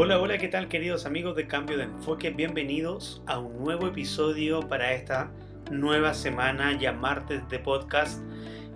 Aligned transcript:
Hola, 0.00 0.20
hola, 0.20 0.38
¿qué 0.38 0.46
tal 0.46 0.68
queridos 0.68 1.06
amigos 1.06 1.34
de 1.34 1.48
Cambio 1.48 1.76
de 1.76 1.82
Enfoque? 1.82 2.30
Bienvenidos 2.30 3.20
a 3.26 3.40
un 3.40 3.58
nuevo 3.58 3.88
episodio 3.88 4.60
para 4.60 4.92
esta 4.92 5.32
nueva 5.72 6.14
semana, 6.14 6.78
ya 6.78 6.92
martes 6.92 7.48
de 7.48 7.58
podcast. 7.58 8.22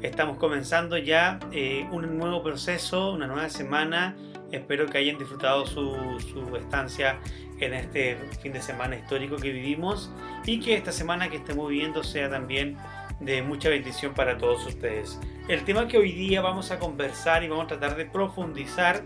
Estamos 0.02 0.36
comenzando 0.38 0.98
ya 0.98 1.38
eh, 1.52 1.86
un 1.93 2.18
nuevo 2.18 2.43
proceso, 2.43 3.12
una 3.12 3.29
nueva 3.29 3.48
semana. 3.50 4.16
Espero 4.50 4.86
que 4.86 4.98
hayan 4.98 5.16
disfrutado 5.16 5.64
su, 5.64 5.95
su 6.18 6.56
estancia 6.56 7.20
en 7.61 7.75
este 7.75 8.16
fin 8.41 8.52
de 8.52 8.61
semana 8.61 8.96
histórico 8.96 9.36
que 9.36 9.52
vivimos 9.52 10.11
y 10.45 10.59
que 10.59 10.75
esta 10.75 10.91
semana 10.91 11.30
que 11.30 11.36
estemos 11.36 11.68
viviendo 11.68 12.02
sea 12.02 12.29
también 12.30 12.77
de 13.20 13.43
mucha 13.43 13.68
bendición 13.68 14.12
para 14.12 14.36
todos 14.36 14.66
ustedes. 14.66 15.20
El 15.48 15.64
tema 15.64 15.86
que 15.86 15.98
hoy 15.98 16.12
día 16.12 16.41
vamos 16.41 16.70
a 16.70 16.79
conversar 16.79 17.45
y 17.45 17.48
vamos 17.48 17.66
a 17.66 17.68
tratar 17.68 17.96
de 17.96 18.07
profundizar 18.07 19.02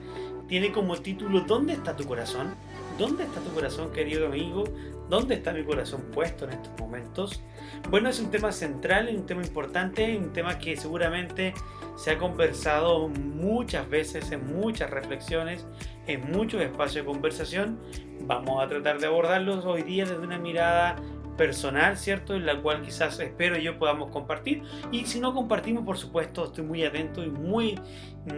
tiene 0.48 0.72
como 0.72 0.96
título 0.96 1.40
¿Dónde 1.40 1.72
está 1.72 1.96
tu 1.96 2.04
corazón? 2.04 2.54
¿Dónde 2.98 3.24
está 3.24 3.40
tu 3.40 3.50
corazón, 3.52 3.92
querido 3.92 4.26
amigo? 4.26 4.64
¿Dónde 5.08 5.34
está 5.34 5.52
mi 5.52 5.62
corazón 5.64 6.02
puesto 6.12 6.46
en 6.46 6.52
estos 6.52 6.72
momentos? 6.80 7.42
Bueno, 7.90 8.08
es 8.08 8.18
un 8.18 8.30
tema 8.30 8.50
central, 8.52 9.08
un 9.14 9.26
tema 9.26 9.42
importante, 9.42 10.16
un 10.16 10.32
tema 10.32 10.58
que 10.58 10.76
seguramente 10.76 11.54
se 11.96 12.12
ha 12.12 12.18
conversado 12.18 13.08
muchas 13.08 13.88
veces, 13.88 14.32
en 14.32 14.46
muchas 14.46 14.90
reflexiones, 14.90 15.66
en 16.06 16.32
muchos 16.32 16.60
espacios 16.62 17.04
de 17.04 17.12
conversación. 17.12 17.78
Vamos 18.22 18.64
a 18.64 18.68
tratar 18.68 18.98
de 18.98 19.06
abordarlos 19.06 19.64
hoy 19.64 19.82
día 19.82 20.04
desde 20.04 20.18
una 20.18 20.38
mirada 20.38 20.96
personal, 21.36 21.96
¿cierto? 21.96 22.34
En 22.34 22.46
la 22.46 22.60
cual 22.60 22.82
quizás 22.82 23.18
espero 23.20 23.56
yo 23.56 23.78
podamos 23.78 24.10
compartir. 24.10 24.62
Y 24.90 25.06
si 25.06 25.20
no 25.20 25.34
compartimos, 25.34 25.84
por 25.84 25.98
supuesto, 25.98 26.44
estoy 26.46 26.64
muy 26.64 26.84
atento 26.84 27.22
y 27.22 27.28
muy, 27.28 27.78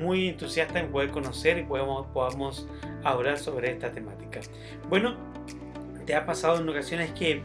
muy 0.01 0.29
entusiasta 0.29 0.81
en 0.81 0.91
poder 0.91 1.11
conocer 1.11 1.59
y 1.59 1.63
podamos, 1.63 2.07
podamos 2.09 2.69
hablar 3.05 3.39
sobre 3.39 3.71
esta 3.71 3.93
temática. 3.93 4.41
Bueno, 4.89 5.17
¿te 6.07 6.15
ha 6.15 6.27
pasado 6.27 6.61
en 6.61 6.69
ocasiones 6.69 7.13
que 7.13 7.43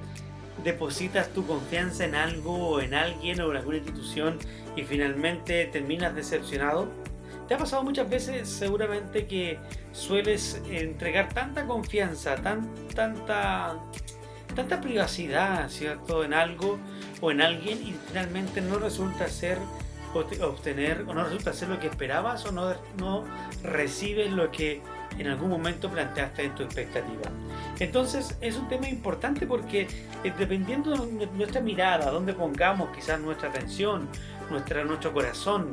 depositas 0.63 1.29
tu 1.29 1.45
confianza 1.45 2.05
en 2.05 2.15
algo 2.15 2.69
o 2.69 2.79
en 2.79 2.93
alguien 2.93 3.41
o 3.41 3.51
en 3.51 3.57
alguna 3.57 3.77
institución 3.77 4.37
y 4.75 4.83
finalmente 4.83 5.65
terminas 5.65 6.15
decepcionado? 6.15 6.87
¿Te 7.47 7.55
ha 7.55 7.57
pasado 7.57 7.83
muchas 7.83 8.09
veces 8.09 8.47
seguramente 8.47 9.27
que 9.27 9.59
sueles 9.91 10.61
entregar 10.69 11.29
tanta 11.33 11.67
confianza, 11.67 12.35
tan, 12.35 12.73
tanta 12.95 13.77
tanta 14.53 14.81
privacidad, 14.81 15.69
¿cierto?, 15.69 16.23
en 16.23 16.33
algo 16.33 16.79
o 17.21 17.31
en 17.31 17.41
alguien 17.41 17.79
y 17.81 17.95
finalmente 18.07 18.61
no 18.61 18.79
resulta 18.79 19.27
ser 19.27 19.57
obtener 20.13 21.05
o 21.07 21.13
no 21.13 21.23
resulta 21.23 21.53
ser 21.53 21.69
lo 21.69 21.79
que 21.79 21.87
esperabas 21.87 22.45
o 22.45 22.51
no, 22.51 23.23
recibes 23.63 24.31
lo 24.31 24.51
que 24.51 24.81
en 25.17 25.27
algún 25.27 25.49
momento 25.49 25.89
planteaste 25.89 26.43
en 26.43 26.55
tu 26.55 26.63
expectativa. 26.63 27.31
Entonces 27.79 28.37
es 28.41 28.57
un 28.57 28.67
tema 28.67 28.87
importante 28.87 29.45
porque 29.45 29.87
eh, 30.23 30.33
dependiendo 30.37 30.91
de 30.91 31.27
nuestra 31.27 31.61
mirada, 31.61 32.11
donde 32.11 32.33
pongamos 32.33 32.89
quizás 32.95 33.19
nuestra 33.19 33.49
atención, 33.49 34.07
nuestra, 34.49 34.83
nuestro 34.83 35.13
corazón, 35.13 35.71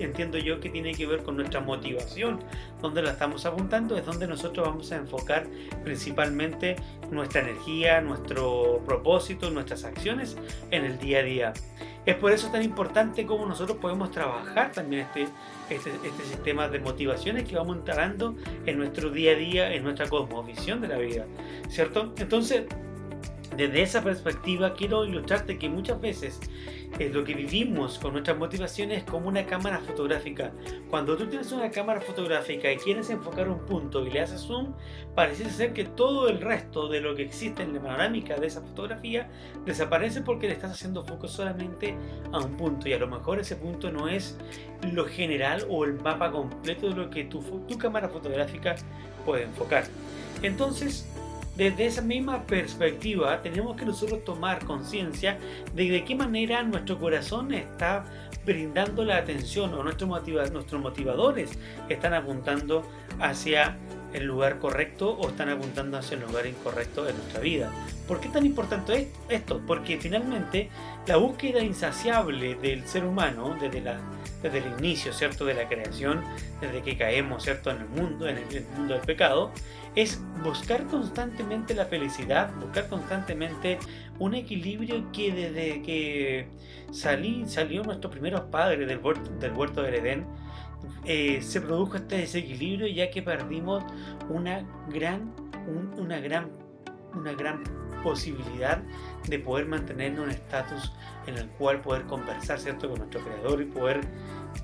entiendo 0.00 0.38
yo 0.38 0.60
que 0.60 0.70
tiene 0.70 0.94
que 0.94 1.06
ver 1.06 1.22
con 1.22 1.36
nuestra 1.36 1.60
motivación, 1.60 2.40
donde 2.80 3.02
la 3.02 3.12
estamos 3.12 3.46
apuntando, 3.46 3.96
es 3.96 4.04
donde 4.04 4.26
nosotros 4.26 4.66
vamos 4.66 4.90
a 4.92 4.96
enfocar 4.96 5.46
principalmente 5.82 6.76
nuestra 7.10 7.42
energía, 7.42 8.00
nuestro 8.00 8.82
propósito, 8.84 9.50
nuestras 9.50 9.84
acciones 9.84 10.36
en 10.70 10.84
el 10.84 10.98
día 10.98 11.18
a 11.18 11.22
día. 11.22 11.52
Es 12.06 12.16
por 12.16 12.32
eso 12.32 12.50
tan 12.50 12.62
importante 12.62 13.24
como 13.24 13.46
nosotros 13.46 13.78
podemos 13.78 14.10
trabajar 14.10 14.72
también 14.72 15.02
este, 15.02 15.28
este, 15.70 15.90
este 15.90 16.24
sistema 16.24 16.68
de 16.68 16.78
motivaciones 16.78 17.44
que 17.44 17.56
vamos 17.56 17.76
instalando 17.76 18.34
en 18.66 18.76
nuestro 18.76 19.10
día 19.10 19.32
a 19.32 19.36
día, 19.36 19.74
en 19.74 19.84
nuestra 19.84 20.08
cosmovisión 20.08 20.82
de 20.82 20.88
la 20.88 20.98
vida, 20.98 21.24
¿cierto? 21.68 22.12
Entonces, 22.18 22.64
desde 23.56 23.82
esa 23.82 24.02
perspectiva 24.02 24.74
quiero 24.74 25.04
ilustrarte 25.04 25.58
que 25.58 25.68
muchas 25.68 26.00
veces 26.00 26.40
es 26.98 27.12
lo 27.12 27.24
que 27.24 27.34
vivimos 27.34 27.98
con 27.98 28.12
nuestras 28.12 28.38
motivaciones 28.38 28.98
es 28.98 29.04
como 29.04 29.28
una 29.28 29.46
cámara 29.46 29.78
fotográfica. 29.80 30.52
Cuando 30.90 31.16
tú 31.16 31.26
tienes 31.26 31.50
una 31.52 31.70
cámara 31.70 32.00
fotográfica 32.00 32.70
y 32.70 32.76
quieres 32.76 33.10
enfocar 33.10 33.48
un 33.48 33.60
punto 33.66 34.06
y 34.06 34.10
le 34.10 34.20
haces 34.20 34.42
zoom, 34.42 34.74
parece 35.14 35.50
ser 35.50 35.72
que 35.72 35.84
todo 35.84 36.28
el 36.28 36.40
resto 36.40 36.88
de 36.88 37.00
lo 37.00 37.14
que 37.14 37.22
existe 37.22 37.62
en 37.62 37.74
la 37.74 37.80
panorámica 37.80 38.36
de 38.36 38.46
esa 38.46 38.60
fotografía 38.60 39.28
desaparece 39.64 40.20
porque 40.20 40.46
le 40.46 40.54
estás 40.54 40.72
haciendo 40.72 41.04
foco 41.04 41.26
solamente 41.26 41.96
a 42.32 42.38
un 42.38 42.56
punto 42.56 42.88
y 42.88 42.92
a 42.92 42.98
lo 42.98 43.08
mejor 43.08 43.40
ese 43.40 43.56
punto 43.56 43.90
no 43.90 44.08
es 44.08 44.38
lo 44.92 45.06
general 45.06 45.66
o 45.68 45.84
el 45.84 45.94
mapa 45.94 46.30
completo 46.30 46.88
de 46.88 46.94
lo 46.94 47.10
que 47.10 47.24
tu, 47.24 47.40
tu 47.40 47.78
cámara 47.78 48.08
fotográfica 48.08 48.76
puede 49.24 49.44
enfocar. 49.44 49.84
Entonces, 50.42 51.08
desde 51.56 51.86
esa 51.86 52.02
misma 52.02 52.42
perspectiva 52.42 53.40
tenemos 53.42 53.76
que 53.76 53.84
nosotros 53.84 54.24
tomar 54.24 54.64
conciencia 54.64 55.38
de 55.74 55.88
de 55.88 56.04
qué 56.04 56.14
manera 56.14 56.62
nuestro 56.62 56.98
corazón 56.98 57.52
está 57.52 58.04
brindando 58.44 59.04
la 59.04 59.18
atención 59.18 59.72
o 59.74 59.82
nuestros 59.82 60.08
motivadores 60.80 61.50
están 61.88 62.14
apuntando 62.14 62.84
hacia 63.20 63.76
el 64.12 64.24
lugar 64.24 64.58
correcto 64.58 65.10
o 65.10 65.28
están 65.28 65.48
apuntando 65.48 65.98
hacia 65.98 66.16
el 66.16 66.22
lugar 66.22 66.46
incorrecto 66.46 67.08
en 67.08 67.16
nuestra 67.16 67.40
vida. 67.40 67.70
¿Por 68.06 68.20
qué 68.20 68.28
es 68.28 68.32
tan 68.32 68.46
importante 68.46 69.10
esto? 69.28 69.60
Porque 69.66 69.98
finalmente 69.98 70.70
la 71.06 71.16
búsqueda 71.16 71.62
insaciable 71.62 72.54
del 72.54 72.86
ser 72.86 73.04
humano 73.04 73.56
desde, 73.60 73.80
la, 73.80 73.98
desde 74.44 74.58
el 74.58 74.66
inicio, 74.78 75.12
¿cierto? 75.14 75.46
De 75.46 75.54
la 75.54 75.66
creación, 75.66 76.22
desde 76.60 76.82
que 76.82 76.98
caemos, 76.98 77.42
¿cierto? 77.42 77.70
En 77.70 77.78
el 77.78 77.88
mundo, 77.88 78.28
en 78.28 78.36
el 78.36 78.66
mundo 78.76 78.92
del 78.92 79.02
pecado, 79.02 79.50
es 79.96 80.20
buscar 80.42 80.84
constantemente 80.84 81.74
la 81.74 81.86
felicidad, 81.86 82.54
buscar 82.60 82.88
constantemente 82.88 83.78
un 84.18 84.34
equilibrio 84.34 85.10
que 85.12 85.32
desde 85.32 85.82
que 85.82 86.48
salí, 86.92 87.44
salió 87.46 87.82
nuestros 87.84 88.12
primeros 88.12 88.42
padres 88.42 88.86
del 88.86 88.98
huerto 88.98 89.30
del, 89.30 89.52
huerto 89.52 89.82
del 89.82 89.94
Edén, 89.94 90.26
eh, 91.06 91.40
se 91.40 91.62
produjo 91.62 91.96
este 91.96 92.18
desequilibrio 92.18 92.86
ya 92.86 93.10
que 93.10 93.22
perdimos 93.22 93.82
una 94.28 94.62
gran, 94.92 95.34
una 95.96 96.20
gran, 96.20 96.50
una 97.14 97.32
gran 97.32 97.64
posibilidad 98.04 98.82
de 99.26 99.38
poder 99.40 99.66
mantener 99.66 100.20
un 100.20 100.30
estatus 100.30 100.92
en 101.26 101.36
el 101.38 101.48
cual 101.48 101.80
poder 101.80 102.02
conversar 102.04 102.60
¿cierto? 102.60 102.88
con 102.88 102.98
nuestro 102.98 103.20
creador 103.22 103.62
y 103.62 103.64
poder 103.64 104.02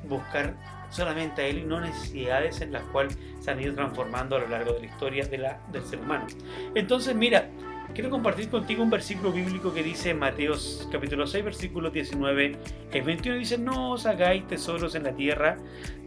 buscar 0.07 0.55
solamente 0.91 1.43
a 1.43 1.47
él 1.47 1.59
y 1.59 1.65
no 1.65 1.81
necesidades 1.81 2.61
en 2.61 2.73
las 2.73 2.83
cuales 2.85 3.19
se 3.41 3.51
han 3.51 3.61
ido 3.61 3.75
transformando 3.75 4.37
a 4.37 4.41
lo 4.41 4.49
largo 4.49 4.75
de 4.75 4.81
la 4.81 4.87
historia 4.87 5.25
de 5.25 5.39
la, 5.39 5.61
del 5.73 5.83
ser 5.85 6.01
humano. 6.01 6.27
Entonces, 6.75 7.15
mira, 7.15 7.49
quiero 7.95 8.11
compartir 8.11 8.51
contigo 8.51 8.83
un 8.83 8.91
versículo 8.91 9.33
bíblico 9.33 9.73
que 9.73 9.83
dice 9.83 10.11
en 10.11 10.19
Mateos 10.19 10.89
capítulo 10.93 11.27
6, 11.27 11.45
versículo 11.45 11.91
19, 11.91 12.57
el 12.93 13.03
21 13.03 13.39
dice, 13.39 13.57
no 13.57 13.93
os 13.93 14.05
hagáis 14.07 14.47
tesoros 14.47 14.95
en 14.95 15.05
la 15.05 15.15
tierra 15.15 15.57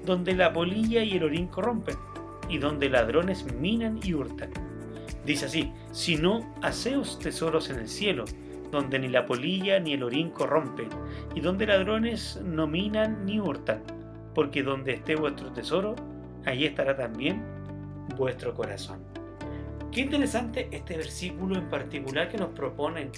donde 0.06 0.36
la 0.36 0.54
polilla 0.54 1.02
y 1.02 1.18
el 1.18 1.24
orín 1.24 1.48
corrompen 1.48 1.96
y 2.50 2.58
donde 2.58 2.90
ladrones 2.90 3.46
minan 3.54 4.00
y 4.04 4.14
hurtan. 4.14 4.52
Dice 5.26 5.46
así, 5.46 5.72
sino 5.92 6.54
haceos 6.62 7.18
tesoros 7.20 7.70
en 7.70 7.80
el 7.80 7.88
cielo, 7.88 8.26
donde 8.72 9.00
ni 9.00 9.08
la 9.08 9.26
polilla 9.26 9.80
ni 9.80 9.94
el 9.94 10.04
orín 10.04 10.32
corrompen, 10.32 10.90
y 11.36 11.42
donde 11.42 11.68
ladrones 11.68 12.42
no 12.44 12.68
minan 12.68 13.26
ni 13.26 13.40
hurtan, 13.40 13.84
porque 14.36 14.64
donde 14.64 14.94
esté 14.94 15.16
vuestro 15.16 15.52
tesoro, 15.52 15.96
ahí 16.46 16.66
estará 16.66 16.98
también 16.98 17.42
vuestro 18.18 18.54
corazón. 18.54 19.00
Qué 19.92 20.02
interesante 20.02 20.68
este 20.72 20.98
versículo 20.98 21.56
en 21.56 21.70
particular 21.70 22.28
que 22.28 22.38
nos 22.38 22.50
proponen 22.50 23.12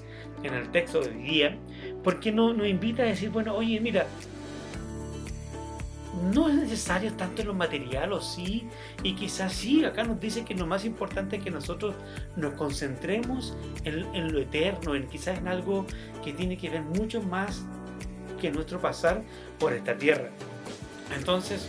en 0.44 0.54
el 0.54 0.70
texto 0.72 1.00
de 1.00 1.12
hoy 1.12 1.24
día, 1.24 1.58
porque 2.04 2.34
no, 2.34 2.54
nos 2.54 2.68
invita 2.68 3.04
a 3.04 3.06
decir, 3.06 3.30
bueno, 3.30 3.56
oye, 3.56 3.80
mira, 3.80 4.06
no 6.32 6.48
es 6.50 6.56
necesario 6.56 7.14
tanto 7.14 7.42
en 7.42 7.48
lo 7.50 7.54
material 7.54 8.14
o 8.14 8.22
sí, 8.22 8.68
y 9.04 9.16
quizás 9.16 9.54
sí, 9.54 9.84
acá 9.84 10.04
nos 10.04 10.20
dice 10.20 10.46
que 10.46 10.56
lo 10.56 10.66
más 10.66 10.86
importante 10.86 11.38
es 11.38 11.44
que 11.44 11.52
nosotros 11.52 11.96
nos 12.36 12.54
concentremos 12.54 13.56
en, 13.84 14.32
lo 14.32 14.40
eterno, 14.40 14.96
en 14.96 15.08
quizás 15.08 15.38
en 15.38 15.48
algo 15.48 15.86
que 16.24 16.34
tiene 16.34 16.58
que 16.58 16.70
ver 16.70 16.82
mucho 16.82 17.22
más 17.22 17.64
que 18.40 18.52
nuestro 18.52 18.80
pasar 18.80 19.24
por 19.60 19.74
esta 19.74 19.98
tierra. 19.98 20.30
Entonces, 21.16 21.68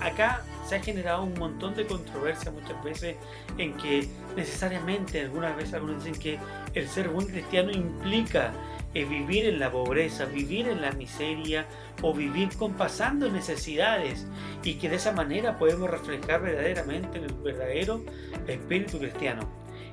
acá 0.00 0.42
se 0.66 0.76
ha 0.76 0.82
generado 0.82 1.22
un 1.22 1.34
montón 1.34 1.74
de 1.74 1.86
controversia 1.86 2.50
muchas 2.50 2.82
veces 2.82 3.16
en 3.56 3.76
que 3.76 4.08
necesariamente, 4.36 5.20
algunas 5.22 5.56
veces 5.56 5.74
algunos 5.74 6.04
dicen 6.04 6.20
que 6.20 6.38
el 6.74 6.88
ser 6.88 7.08
buen 7.08 7.28
cristiano 7.28 7.70
implica 7.70 8.52
eh, 8.96 9.04
vivir 9.04 9.44
en 9.44 9.58
la 9.58 9.70
pobreza, 9.70 10.24
vivir 10.24 10.68
en 10.68 10.80
la 10.80 10.90
miseria 10.92 11.66
o 12.00 12.14
vivir 12.14 12.48
compasando 12.56 13.30
necesidades 13.30 14.26
y 14.64 14.76
que 14.76 14.88
de 14.88 14.96
esa 14.96 15.12
manera 15.12 15.58
podemos 15.58 15.90
reflejar 15.90 16.40
verdaderamente 16.40 17.18
el 17.18 17.30
verdadero 17.34 18.02
espíritu 18.46 18.98
cristiano. 18.98 19.46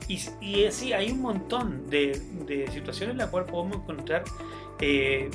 Y, 0.08 0.22
y 0.40 0.72
sí, 0.72 0.94
hay 0.94 1.12
un 1.12 1.22
montón 1.22 1.90
de, 1.90 2.18
de 2.46 2.72
situaciones 2.72 3.12
en 3.12 3.18
las 3.18 3.30
cuales 3.30 3.52
podemos 3.52 3.76
encontrar 3.76 4.24
eh, 4.80 5.30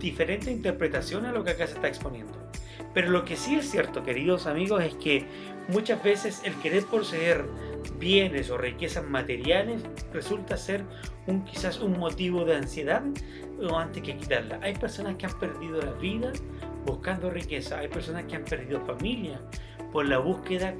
diferentes 0.00 0.48
interpretaciones 0.48 1.30
a 1.30 1.32
lo 1.32 1.44
que 1.44 1.52
acá 1.52 1.68
se 1.68 1.74
está 1.74 1.86
exponiendo. 1.86 2.32
Pero 2.92 3.10
lo 3.10 3.24
que 3.24 3.36
sí 3.36 3.54
es 3.54 3.70
cierto, 3.70 4.02
queridos 4.02 4.48
amigos, 4.48 4.82
es 4.82 4.94
que 4.96 5.26
muchas 5.68 6.02
veces 6.02 6.42
el 6.42 6.54
querer 6.56 6.84
poseer 6.84 7.44
bienes 7.98 8.50
o 8.50 8.58
riquezas 8.58 9.04
materiales 9.04 9.82
resulta 10.12 10.56
ser 10.56 10.84
un 11.26 11.44
quizás 11.44 11.80
un 11.80 11.98
motivo 11.98 12.44
de 12.44 12.56
ansiedad 12.56 13.02
o 13.70 13.76
antes 13.76 14.02
que 14.02 14.16
quitarla. 14.16 14.58
Hay 14.62 14.74
personas 14.74 15.16
que 15.16 15.26
han 15.26 15.38
perdido 15.38 15.80
la 15.80 15.92
vida 15.92 16.32
buscando 16.84 17.30
riqueza, 17.30 17.78
hay 17.78 17.88
personas 17.88 18.24
que 18.24 18.36
han 18.36 18.44
perdido 18.44 18.80
familia 18.84 19.40
por 19.92 20.06
la 20.06 20.18
búsqueda 20.18 20.74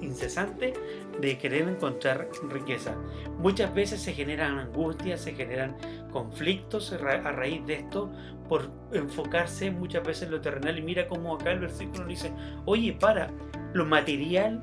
incesante 0.00 0.74
de 1.20 1.38
querer 1.38 1.68
encontrar 1.68 2.28
riqueza. 2.50 2.94
Muchas 3.38 3.74
veces 3.74 4.00
se 4.00 4.12
generan 4.12 4.58
angustias, 4.58 5.22
se 5.22 5.32
generan 5.32 5.76
conflictos 6.10 6.92
a 6.92 7.32
raíz 7.32 7.64
de 7.66 7.74
esto 7.74 8.12
por 8.48 8.70
enfocarse 8.92 9.70
muchas 9.70 10.04
veces 10.04 10.24
en 10.24 10.32
lo 10.32 10.40
terrenal. 10.40 10.78
Y 10.78 10.82
mira 10.82 11.06
cómo 11.06 11.34
acá 11.34 11.52
el 11.52 11.60
versículo 11.60 12.06
dice, 12.06 12.32
oye, 12.66 12.92
para, 12.92 13.30
lo 13.72 13.86
material 13.86 14.62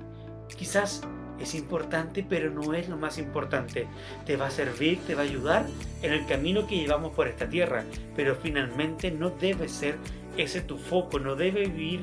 quizás 0.56 1.02
es 1.42 1.56
importante, 1.56 2.26
pero 2.28 2.50
no 2.50 2.74
es 2.74 2.90
lo 2.90 2.98
más 2.98 3.18
importante. 3.18 3.88
Te 4.26 4.36
va 4.36 4.48
a 4.48 4.52
servir, 4.52 5.00
te 5.08 5.16
va 5.16 5.22
a 5.22 5.26
ayudar 5.26 5.66
en 6.02 6.14
el 6.14 6.26
camino 6.26 6.68
que 6.68 6.78
llevamos 6.78 7.14
por 7.14 7.28
esta 7.28 7.48
tierra, 7.48 7.84
pero 8.16 8.36
finalmente 8.36 9.12
no 9.12 9.30
debe 9.30 9.68
ser 9.68 9.96
ese 10.38 10.62
tu 10.62 10.78
foco, 10.78 11.20
no 11.20 11.36
debe 11.36 11.66
vivir, 11.68 12.02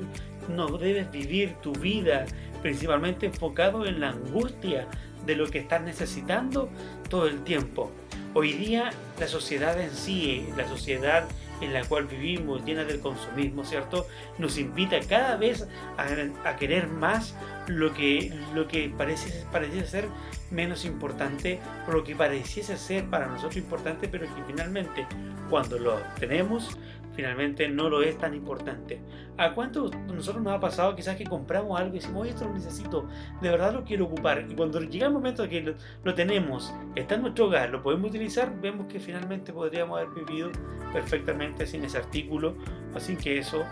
no 0.49 0.79
debes 0.79 1.11
vivir 1.11 1.55
tu 1.63 1.73
vida 1.73 2.27
principalmente 2.63 3.27
enfocado 3.27 3.87
en 3.87 4.01
la 4.01 4.11
angustia 4.11 4.89
de 5.25 5.37
lo 5.37 5.47
que 5.47 5.59
estás 5.59 5.83
necesitando 5.83 6.69
todo 7.09 7.27
el 7.27 7.43
tiempo. 7.45 7.91
Hoy 8.35 8.53
día 8.53 8.91
la 9.19 9.29
sociedad 9.29 9.81
en 9.81 9.91
sí, 9.91 10.49
la 10.57 10.69
sociedad 10.69 11.27
en 11.61 11.73
la 11.73 11.85
cual 11.85 12.07
vivimos, 12.07 12.65
llena 12.65 12.85
del 12.85 13.01
consumismo, 13.01 13.65
¿cierto? 13.65 14.07
Nos 14.39 14.59
invita 14.59 15.01
cada 15.01 15.37
vez 15.37 15.67
a, 15.97 16.57
querer 16.57 16.89
más 16.89 17.35
lo 17.67 17.93
que, 17.95 18.33
lo 18.55 18.69
que 18.69 18.93
parece, 18.97 19.45
pareciese 19.51 19.87
ser 19.87 20.09
menos 20.51 20.85
importante 20.85 21.59
lo 21.89 22.05
que 22.05 22.15
pareciese 22.15 22.77
ser 22.77 23.05
para 23.07 23.27
nosotros 23.27 23.57
importante, 23.57 24.09
pero 24.09 24.27
que 24.27 24.43
finalmente 24.47 25.07
cuando 25.51 25.79
lo 25.79 25.99
tenemos 26.19 26.79
finalmente 27.17 27.67
no 27.69 27.89
lo 27.89 28.03
es 28.03 28.19
tan 28.19 28.35
importante. 28.35 29.01
¿A 29.39 29.53
cuánto 29.53 29.91
nosotros 30.07 30.45
nos 30.45 30.53
ha 30.53 30.61
pasado 30.61 30.95
quizás 30.95 31.17
que 31.17 31.25
compramos 31.25 31.81
algo 31.81 31.95
y 31.95 31.99
decimos, 31.99 32.23
oye, 32.23 32.31
esto 32.31 32.45
lo 32.45 32.53
necesito, 32.53 33.09
de 33.41 33.51
verdad 33.51 33.73
lo 33.73 33.85
quiero 33.85 34.05
ocupar? 34.05 34.47
Y 34.49 34.55
cuando 34.55 34.81
llega 34.81 35.07
el 35.07 35.13
momento 35.13 35.43
de 35.43 35.49
que 35.49 35.75
lo, 36.05 36.15
tenemos, 36.15 36.73
está 36.95 37.15
en 37.15 37.23
nuestro 37.23 37.47
hogar, 37.47 37.71
lo 37.71 37.83
podemos 37.83 38.11
utilizar, 38.11 38.61
vemos 38.61 38.87
que 38.87 39.01
finalmente 39.01 39.53
podríamos 39.53 39.99
haber 39.99 40.25
vivido 40.25 40.51
perfectamente 40.93 41.67
sin 41.67 41.85
ese 41.85 41.99
artículo, 41.99 42.55
así 42.95 43.17
que 43.17 43.39
eso 43.39 43.65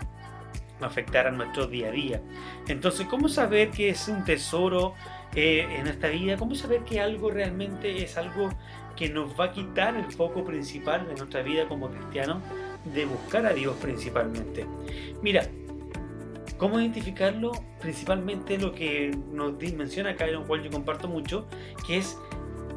afectará 0.81 1.31
nuestro 1.31 1.67
día 1.67 1.87
a 1.89 1.91
día. 1.91 2.21
Entonces, 2.67 3.05
¿cómo 3.07 3.29
saber 3.29 3.69
que 3.69 3.89
es 3.89 4.07
un 4.07 4.25
tesoro 4.25 4.95
eh, 5.35 5.67
en 5.79 5.87
esta 5.87 6.09
vida? 6.09 6.35
¿Cómo 6.35 6.55
saber 6.55 6.83
que 6.83 6.99
algo 6.99 7.29
realmente 7.29 8.03
es 8.03 8.17
algo 8.17 8.49
que 8.95 9.09
nos 9.09 9.39
va 9.39 9.45
a 9.45 9.51
quitar 9.51 9.95
el 9.95 10.11
foco 10.11 10.43
principal 10.43 11.07
de 11.07 11.15
nuestra 11.15 11.43
vida 11.43 11.67
como 11.67 11.89
cristianos? 11.89 12.37
De 12.93 13.05
buscar 13.05 13.45
a 13.45 13.53
Dios 13.53 13.75
principalmente. 13.81 14.65
Mira, 15.21 15.47
¿cómo 16.57 16.79
identificarlo? 16.79 17.51
Principalmente 17.81 18.57
lo 18.57 18.73
que 18.73 19.17
nos 19.31 19.59
menciona 19.59 20.11
acá, 20.11 20.27
lo 20.27 20.45
cual 20.45 20.63
yo 20.63 20.71
comparto 20.71 21.07
mucho, 21.07 21.47
que 21.87 21.97
es 21.97 22.17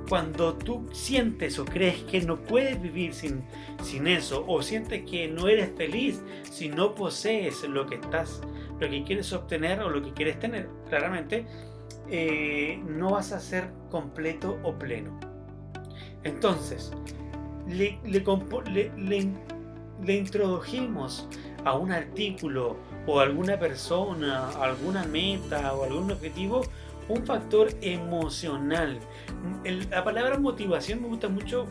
cuando 0.09 0.55
tú 0.55 0.89
sientes 0.93 1.59
o 1.59 1.65
crees 1.65 2.03
que 2.05 2.23
no 2.23 2.37
puedes 2.37 2.81
vivir 2.81 3.13
sin, 3.13 3.43
sin 3.83 4.07
eso, 4.07 4.45
o 4.49 4.63
sientes 4.63 5.05
que 5.09 5.29
no 5.29 5.49
eres 5.49 5.71
feliz 5.77 6.23
si 6.51 6.69
no 6.69 6.95
posees 6.95 7.63
lo 7.69 7.87
que 7.87 7.97
estás, 7.97 8.41
lo 8.81 8.89
que 8.89 9.05
quieres 9.05 9.33
obtener 9.33 9.81
o 9.81 9.91
lo 9.91 10.03
que 10.03 10.13
quieres 10.15 10.39
tener, 10.39 10.69
claramente, 10.89 11.47
eh, 12.11 12.81
no 12.87 13.11
vas 13.11 13.33
a 13.33 13.41
ser 13.41 13.69
completo 13.91 14.59
o 14.63 14.79
pleno. 14.79 15.19
Entonces, 16.25 16.91
le, 17.69 17.99
le, 18.05 18.93
le 18.97 19.29
le 20.03 20.17
introdujimos 20.17 21.29
a 21.65 21.75
un 21.75 21.93
artículo 21.93 22.77
o 23.07 23.21
alguna 23.21 23.59
persona, 23.59 24.49
alguna 24.61 25.05
meta 25.05 25.75
o 25.75 25.85
algún 25.85 26.11
objetivo 26.11 26.63
un 27.09 27.25
factor 27.25 27.71
emocional. 27.81 28.99
la 29.91 30.05
palabra 30.05 30.39
motivación 30.39 31.01
me 31.03 31.09
gusta 31.09 31.29
mucho 31.29 31.67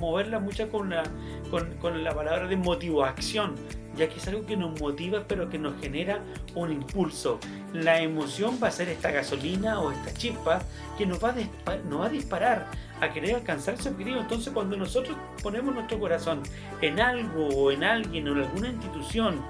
moverla 0.00 0.38
mucho 0.40 0.68
con 0.70 0.90
la, 0.90 1.02
con, 1.50 2.02
la 2.02 2.14
palabra 2.14 2.48
de 2.48 2.56
motivación, 2.56 3.54
ya 4.00 4.08
que 4.08 4.16
es 4.16 4.26
algo 4.28 4.46
que 4.46 4.56
nos 4.56 4.80
motiva 4.80 5.24
pero 5.28 5.50
que 5.50 5.58
nos 5.58 5.78
genera 5.78 6.20
un 6.54 6.72
impulso. 6.72 7.38
La 7.74 8.00
emoción 8.00 8.58
va 8.62 8.68
a 8.68 8.70
ser 8.70 8.88
esta 8.88 9.10
gasolina 9.10 9.78
o 9.78 9.92
esta 9.92 10.14
chispa 10.14 10.62
que 10.96 11.04
nos 11.04 11.22
va 11.22 11.34
a, 11.66 11.76
nos 11.76 12.00
va 12.00 12.06
a 12.06 12.08
disparar 12.08 12.66
a 13.00 13.12
querer 13.12 13.34
alcanzar 13.34 13.74
ese 13.74 13.90
objetivo. 13.90 14.18
Entonces 14.18 14.52
cuando 14.54 14.74
nosotros 14.78 15.18
ponemos 15.42 15.74
nuestro 15.74 16.00
corazón 16.00 16.42
en 16.80 16.98
algo 16.98 17.48
o 17.48 17.70
en 17.70 17.84
alguien 17.84 18.26
o 18.26 18.32
en 18.32 18.38
alguna 18.38 18.68
institución 18.70 19.42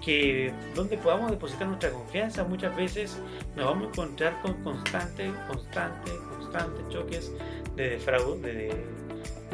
que 0.00 0.54
donde 0.76 0.98
podamos 0.98 1.32
depositar 1.32 1.66
nuestra 1.66 1.90
confianza, 1.90 2.44
muchas 2.44 2.76
veces 2.76 3.20
nos 3.56 3.66
vamos 3.66 3.86
a 3.86 3.88
encontrar 3.88 4.40
con 4.40 4.54
constantes, 4.62 5.32
constantes, 5.48 6.12
constantes 6.38 6.88
choques 6.90 7.32
de 7.74 7.98
fraude, 7.98 8.52
de, 8.52 8.84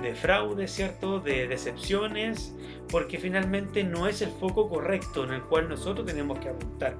de 0.02 0.14
fraude, 0.14 0.68
¿cierto? 0.68 1.20
De 1.20 1.48
decepciones, 1.48 2.52
porque 2.92 3.18
finalmente 3.18 3.82
no 3.84 4.06
es 4.06 4.20
el 4.20 4.28
foco 4.28 4.68
correcto 4.68 5.24
en 5.24 5.32
el 5.32 5.42
cual 5.42 5.66
nosotros 5.66 6.06
tenemos 6.06 6.38
que 6.38 6.50
apuntar. 6.50 6.94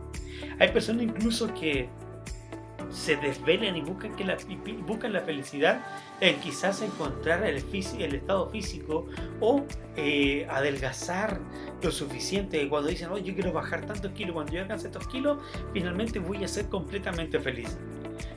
Hay 0.58 0.72
personas 0.72 1.02
incluso 1.02 1.52
que 1.52 1.90
se 2.90 3.16
desvelan 3.16 3.76
y 3.76 3.82
buscan, 3.82 4.16
que 4.16 4.24
la, 4.24 4.38
buscan 4.86 5.12
la 5.12 5.20
felicidad 5.20 5.84
en 6.20 6.40
quizás 6.40 6.80
encontrar 6.80 7.44
el, 7.44 7.62
el 7.98 8.14
estado 8.14 8.50
físico 8.50 9.06
o 9.40 9.66
eh, 9.96 10.46
adelgazar 10.50 11.38
lo 11.82 11.90
suficiente. 11.90 12.66
Cuando 12.70 12.88
dicen, 12.88 13.10
oh, 13.12 13.18
yo 13.18 13.34
quiero 13.34 13.52
bajar 13.52 13.84
tantos 13.84 14.12
kilos, 14.12 14.32
cuando 14.32 14.52
yo 14.52 14.62
alcance 14.62 14.86
estos 14.86 15.06
kilos, 15.08 15.38
finalmente 15.74 16.18
voy 16.18 16.42
a 16.42 16.48
ser 16.48 16.70
completamente 16.70 17.38
feliz. 17.38 17.76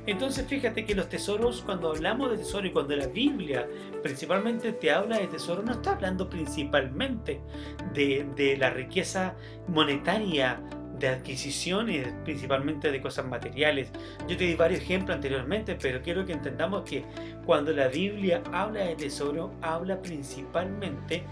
Entonces 0.07 0.45
fíjate 0.47 0.85
que 0.85 0.93
los 0.93 1.09
tesoros, 1.09 1.63
cuando 1.63 1.89
hablamos 1.89 2.29
de 2.31 2.37
tesoro 2.37 2.67
y 2.67 2.71
cuando 2.71 2.95
la 2.95 3.07
Biblia 3.07 3.67
principalmente 4.03 4.71
te 4.71 4.91
habla 4.91 5.17
de 5.17 5.27
tesoro, 5.27 5.63
no 5.63 5.71
está 5.73 5.93
hablando 5.93 6.29
principalmente 6.29 7.41
de, 7.93 8.55
la 8.59 8.69
riqueza 8.69 9.33
monetaria 9.67 10.61
de 10.99 11.09
adquisiciones, 11.09 12.07
principalmente 12.23 12.91
de 12.91 13.01
cosas 13.01 13.25
materiales. 13.25 13.89
Yo 14.27 14.37
te 14.37 14.45
di 14.45 14.53
varios 14.53 14.81
ejemplos 14.81 15.15
anteriormente, 15.15 15.75
pero 15.81 16.01
quiero 16.01 16.25
que 16.25 16.33
entendamos 16.33 16.83
que 16.83 17.03
cuando 17.45 17.73
la 17.73 17.87
Biblia 17.87 18.41
habla 18.53 18.81
de 18.81 18.95
tesoro, 18.95 19.51
habla 19.61 20.01
principalmente 20.01 21.23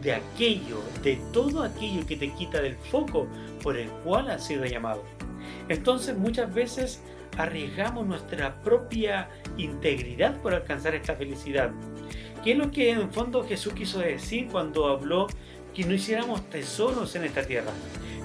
de 0.00 0.14
aquello, 0.14 0.80
de 1.02 1.18
todo 1.32 1.64
aquello 1.64 2.06
que 2.06 2.16
te 2.16 2.32
quita 2.32 2.62
del 2.62 2.76
foco 2.76 3.26
por 3.62 3.76
el 3.76 3.88
cual 4.04 4.30
has 4.30 4.46
sido 4.46 4.64
llamado. 4.64 5.02
Entonces 5.68 6.16
muchas 6.16 6.52
veces 6.52 7.02
arriesgamos 7.36 8.06
nuestra 8.06 8.60
propia 8.62 9.28
integridad 9.56 10.36
por 10.38 10.54
alcanzar 10.54 10.94
esta 10.94 11.14
felicidad. 11.14 11.70
¿Qué 12.42 12.52
es 12.52 12.58
lo 12.58 12.70
que 12.70 12.90
en 12.90 13.10
fondo 13.12 13.46
Jesús 13.46 13.74
quiso 13.74 13.98
decir 13.98 14.48
cuando 14.50 14.88
habló 14.88 15.26
que 15.74 15.84
no 15.84 15.94
hiciéramos 15.94 16.48
tesoros 16.48 17.14
en 17.14 17.24
esta 17.24 17.42
tierra? 17.42 17.70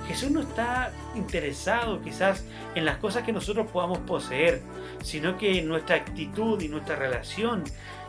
Jesús 0.08 0.32
no 0.32 0.42
está 0.42 0.92
interesado 1.16 2.02
quizás 2.02 2.46
en 2.76 2.86
las 2.86 2.98
cosas 2.98 3.24
que 3.24 3.34
nosotros 3.34 3.70
podamos 3.72 4.00
poseer, 4.00 4.62
sino 5.04 5.38
que 5.38 5.62
nuestra 5.64 5.96
actitud 5.96 6.62
y 6.62 6.70
nuestra 6.70 6.96
relación 6.96 7.64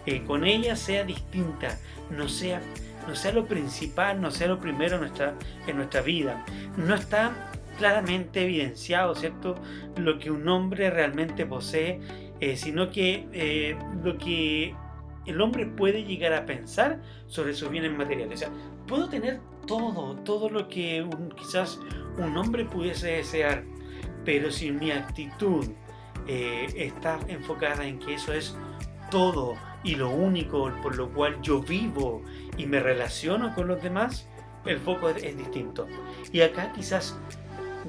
eh, 0.05 0.23
con 0.25 0.45
ella 0.45 0.77
sea 0.77 1.05
distinta, 1.05 1.79
no 2.11 2.29
sea, 2.29 2.61
no 3.09 3.17
sea 3.17 3.33
lo 3.33 3.47
principal, 3.47 4.21
no 4.21 4.31
sea 4.31 4.49
lo 4.49 4.61
primero 4.61 4.97
en 4.97 5.03
nuestra, 5.03 5.35
en 5.67 5.77
nuestra 5.77 6.03
vida. 6.03 6.45
No 6.77 6.95
está 6.95 7.51
claramente 7.79 8.43
evidenciado, 8.43 9.15
¿cierto? 9.15 9.55
Lo 9.97 10.19
que 10.19 10.31
un 10.31 10.49
hombre 10.49 10.91
realmente 10.91 11.47
posee, 11.47 12.01
eh, 12.41 12.57
sino 12.57 12.91
que 12.91 13.29
eh, 13.33 13.77
lo 14.03 14.19
que 14.19 14.75
el 15.27 15.41
hombre 15.41 15.67
puede 15.67 16.05
llegar 16.05 16.33
a 16.33 16.47
pensar 16.47 17.01
sobre 17.27 17.55
sus 17.55 17.71
bienes 17.71 17.97
materiales. 17.97 18.35
O 18.35 18.39
sea, 18.39 18.51
puedo 18.87 19.09
tener 19.09 19.41
todo, 19.67 20.17
todo 20.25 20.49
lo 20.49 20.69
que 20.69 21.07
quizás 21.37 21.81
un 22.19 22.37
hombre 22.37 22.65
pudiese 22.65 23.09
desear, 23.09 23.65
pero 24.25 24.51
si 24.51 24.71
mi 24.71 24.91
actitud 24.91 25.67
eh, 26.29 26.67
está 26.77 27.19
enfocada 27.29 27.87
en 27.87 27.99
que 27.99 28.15
eso 28.15 28.33
es 28.33 28.57
todo 29.11 29.55
y 29.85 29.95
lo 29.95 30.11
único 30.11 30.73
por 30.83 30.97
lo 30.97 31.13
cual 31.13 31.41
yo 31.43 31.61
vivo 31.61 32.23
y 32.57 32.67
me 32.67 32.81
relaciono 32.81 33.55
con 33.55 33.69
los 33.69 33.83
demás, 33.83 34.29
el 34.65 34.79
foco 34.79 35.09
es, 35.09 35.37
distinto. 35.37 35.87
Y 36.33 36.41
acá 36.41 36.73
quizás 36.73 37.17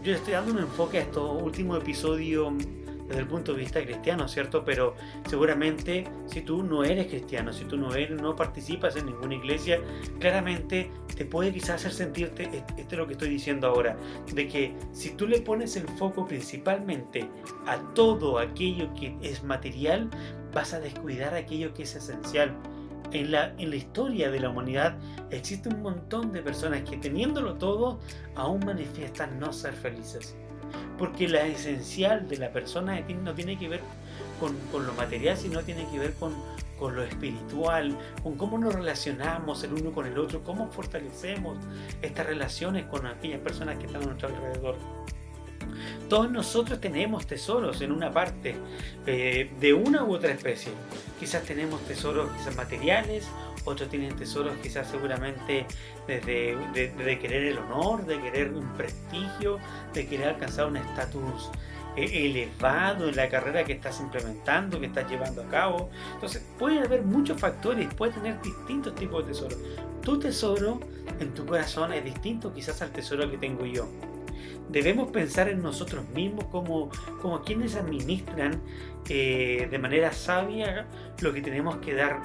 yo 0.04 0.14
estoy 0.14 0.34
dando 0.34 0.52
un 0.52 0.60
enfoque 0.60 1.00
a 1.00 1.02
estos 1.02 1.42
últimos 1.42 1.82
episodios 1.82 2.54
desde 3.08 3.22
el 3.22 3.28
punto 3.28 3.54
de 3.54 3.60
vista 3.60 3.82
cristiano, 3.82 4.28
¿cierto? 4.28 4.66
Pero 4.66 4.96
seguramente 5.30 6.06
si 6.28 6.42
tú 6.42 6.62
no 6.64 6.84
eres 6.84 7.08
cristiano, 7.08 7.54
si 7.54 7.64
tú 7.66 7.78
no, 7.78 7.94
eres, 7.96 8.22
no 8.22 8.36
participas 8.36 8.96
en 8.98 9.06
ninguna 9.06 9.36
iglesia, 9.36 9.80
claramente 10.20 10.92
te 11.16 11.26
puede 11.26 11.54
quizás 11.54 11.76
hacer 11.76 11.94
sentirte, 11.94 12.44
e-, 12.44 12.82
esto 12.82 12.96
es 12.96 12.98
lo 12.98 13.08
que 13.08 13.14
estoy 13.14 13.30
diciendo 13.30 13.68
ahora, 13.68 13.98
de 14.34 14.48
que 14.48 14.76
si 14.92 15.12
tú 15.12 15.26
le 15.26 15.40
pones 15.40 15.76
el 15.78 15.88
foco 15.88 16.26
principalmente 16.26 17.30
a 17.66 17.78
todo 17.94 18.40
aquello 18.40 18.94
que 18.94 19.16
es 19.22 19.44
material, 19.44 20.10
vas 20.54 20.74
a 20.74 20.80
descuidar 20.80 21.34
aquello 21.34 21.74
que 21.74 21.84
es 21.84 21.96
esencial. 21.96 22.58
En 23.12 23.32
la, 23.32 23.54
en 23.58 23.70
la, 23.70 23.76
historia 23.76 24.30
de 24.30 24.40
la 24.40 24.50
humanidad 24.50 24.96
existe 25.32 25.70
un 25.70 25.82
montón 25.82 26.32
de 26.34 26.42
personas 26.42 26.82
que 26.82 26.98
teniéndolo 26.98 27.54
todo 27.56 28.00
aún 28.36 28.66
manifiestan 28.66 29.40
no 29.40 29.54
ser 29.54 29.74
felices 29.74 30.36
porque 30.98 31.28
la 31.28 31.46
esencial 31.46 32.28
de 32.28 32.38
la 32.38 32.52
persona 32.52 33.00
no 33.24 33.34
tiene 33.34 33.58
que 33.58 33.68
ver 33.68 33.82
con, 34.40 34.56
lo 34.86 34.94
material, 34.94 35.38
sino 35.38 35.62
tiene 35.62 35.88
que 35.90 36.00
ver 36.00 36.14
con, 36.14 36.34
con, 36.80 36.96
lo 36.96 37.04
espiritual, 37.04 37.98
con 38.24 38.36
cómo 38.36 38.58
nos 38.58 38.74
relacionamos 38.74 39.64
el 39.64 39.74
uno 39.74 39.92
con 39.92 40.06
el 40.06 40.18
otro, 40.18 40.44
cómo 40.44 40.70
fortalecemos 40.70 41.58
estas 42.02 42.26
relaciones 42.26 42.86
con 42.86 43.06
aquellas 43.06 43.40
personas 43.42 43.78
que 43.78 43.86
están 43.86 44.04
a 44.04 44.06
nuestro 44.06 44.30
alrededor. 44.30 44.76
Todos 46.10 46.32
nosotros 46.32 46.80
tenemos 46.80 47.28
tesoros 47.28 47.82
en 47.82 47.92
una 47.92 48.12
parte 48.12 48.56
eh, 49.06 49.52
de 49.60 49.74
una 49.74 50.04
u 50.04 50.16
otra 50.16 50.32
especie. 50.32 50.72
Quizás 51.20 51.44
tenemos 51.44 51.82
tesoros 51.82 52.32
quizás 52.32 52.56
materiales, 52.56 53.28
otros 53.68 53.90
tienen 53.90 54.16
tesoros 54.16 54.54
quizás 54.64 54.90
seguramente 54.90 55.66
desde 56.08 56.56
de, 56.74 57.20
querer 57.20 57.44
el 57.44 57.58
honor, 57.58 58.06
de 58.06 58.20
querer 58.22 58.54
un 58.54 58.74
prestigio, 58.74 59.60
de 59.94 60.08
querer 60.08 60.30
alcanzar 60.30 60.68
un 60.68 60.78
estatus 60.78 61.52
eh, 61.98 62.26
elevado 62.26 63.10
en 63.10 63.16
la 63.18 63.28
carrera 63.28 63.66
que 63.66 63.74
estás 63.74 64.00
implementando, 64.00 64.80
que 64.80 64.86
estás 64.86 65.10
llevando 65.10 65.42
a 65.42 65.48
cabo. 65.50 65.90
Entonces, 66.14 66.46
puede 66.58 66.80
haber 66.80 67.02
muchos 67.04 67.40
factores, 67.40 67.94
puedes 67.94 68.16
tener 68.16 68.42
distintos 68.42 68.96
tipos 68.96 69.26
de 69.26 69.34
tesoros. 69.34 69.60
Tu 70.02 70.18
tesoro 70.18 70.80
en 71.20 71.34
tu 71.34 71.46
corazón 71.46 71.92
es 71.92 72.06
distinto 72.06 72.54
quizás 72.54 72.82
al 72.82 72.92
tesoro 72.92 73.30
que 73.30 73.38
tengo 73.38 73.66
yo. 73.66 73.88
Debemos 74.70 75.12
pensar 75.12 75.48
en 75.50 75.62
nosotros 75.62 76.08
mismos 76.10 76.46
como, 76.46 76.90
como 77.22 77.42
quienes 77.42 77.76
administran 77.76 78.62
eh, 79.10 79.68
de 79.70 79.80
manera 79.80 80.12
sabia 80.12 80.88
lo 81.22 81.34
que 81.34 81.42
tenemos 81.42 81.78
que 81.78 81.94
dar 81.94 82.22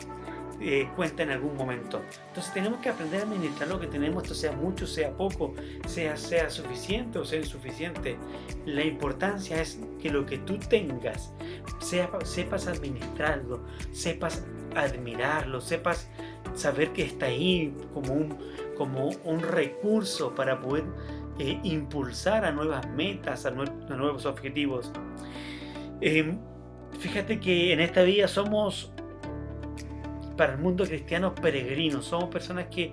eh, 0.64 0.88
cuenta 0.94 1.24
en 1.24 1.30
algún 1.30 1.56
momento. 1.56 2.00
Entonces 2.28 2.54
tenemos 2.54 2.78
que 2.78 2.88
aprender 2.88 3.20
a 3.20 3.24
administrar 3.24 3.68
lo 3.68 3.80
que 3.80 3.88
tenemos, 3.88 4.22
esto 4.22 4.34
sea 4.34 4.52
mucho, 4.52 4.86
sea 4.86 5.10
poco, 5.10 5.54
sea, 5.86 6.16
sea 6.16 6.50
suficiente 6.50 7.18
o 7.18 7.24
sea 7.24 7.40
insuficiente. 7.40 8.16
La 8.64 8.84
importancia 8.84 9.60
es 9.60 9.80
que 10.00 10.08
lo 10.08 10.24
que 10.24 10.38
tú 10.38 10.58
tengas, 10.58 11.32
sea, 11.80 12.08
sepas 12.24 12.68
administrarlo, 12.68 13.64
sepas 13.90 14.44
admirarlo, 14.76 15.60
sepas 15.60 16.08
saber 16.54 16.92
que 16.92 17.02
está 17.02 17.26
ahí 17.26 17.74
como 17.92 18.12
un, 18.12 18.38
como 18.76 19.08
un 19.24 19.40
recurso 19.40 20.32
para 20.32 20.60
poder 20.60 20.84
eh, 21.38 21.58
impulsar 21.62 22.44
a 22.44 22.52
nuevas 22.52 22.88
metas, 22.90 23.46
a, 23.46 23.50
nuevos 23.50 24.26
objetivos. 24.26 24.90
Em, 26.00 26.38
fíjate 26.98 27.40
que 27.40 27.72
en 27.72 27.80
esta 27.80 28.02
vida 28.02 28.28
somos 28.28 28.92
para 30.36 30.54
el 30.54 30.58
mundo 30.58 30.84
cristiano 30.84 31.34
peregrinos, 31.34 32.06
somos 32.06 32.28
personas 32.28 32.66
que 32.66 32.92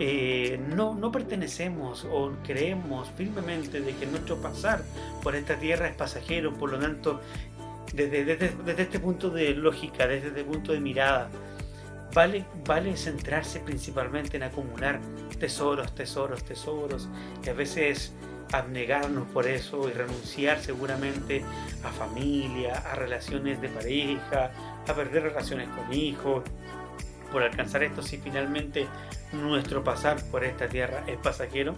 eh, 0.00 0.60
no, 0.74 0.94
no, 0.94 1.12
pertenecemos 1.12 2.04
o 2.10 2.32
creemos 2.42 3.10
firmemente 3.16 3.80
de 3.80 3.94
que 3.94 4.06
nuestro 4.06 4.36
pasar 4.36 4.82
por 5.22 5.36
esta 5.36 5.56
tierra 5.56 5.86
es 5.86 5.94
pasajero, 5.94 6.52
por 6.54 6.72
lo 6.72 6.78
tanto, 6.78 7.20
desde, 7.92 8.24
desde, 8.24 8.82
este 8.82 8.98
punto 8.98 9.30
de 9.30 9.54
lógica, 9.54 10.06
desde 10.06 10.28
este 10.28 10.44
punto 10.44 10.72
de 10.72 10.80
mirada, 10.80 11.30
vale, 12.14 12.44
vale 12.66 12.96
centrarse 12.96 13.60
principalmente 13.60 14.36
en 14.36 14.44
acumular 14.44 15.00
tesoros, 15.38 15.94
tesoros, 15.94 16.44
tesoros, 16.44 17.08
y 17.44 17.48
a 17.50 17.52
veces 17.52 18.12
abnegarnos 18.52 19.26
por 19.32 19.46
eso 19.46 19.88
y 19.88 19.92
renunciar 19.92 20.60
seguramente 20.60 21.42
a 21.82 21.90
familia, 21.90 22.76
a 22.78 22.94
relaciones 22.94 23.60
de 23.60 23.68
pareja, 23.68 24.52
a 24.86 24.94
perder 24.94 25.24
relaciones 25.24 25.68
con 25.70 25.92
hijos, 25.92 26.44
por 27.32 27.42
alcanzar 27.42 27.82
esto 27.82 28.00
si 28.00 28.18
finalmente 28.18 28.86
nuestro 29.32 29.82
pasar 29.82 30.22
por 30.30 30.44
esta 30.44 30.68
tierra 30.68 31.02
es 31.08 31.16
pasajero? 31.16 31.74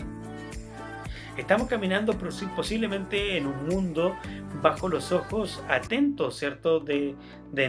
Estamos 1.36 1.68
caminando 1.68 2.14
posiblemente 2.56 3.36
en 3.36 3.46
un 3.46 3.68
mundo 3.68 4.16
bajo 4.62 4.88
los 4.88 5.12
ojos 5.12 5.62
atentos, 5.68 6.38
¿cierto?, 6.38 6.80
de, 6.80 7.14